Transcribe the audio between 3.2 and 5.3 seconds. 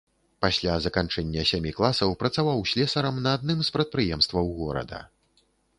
на адным з прадпрыемстваў горада.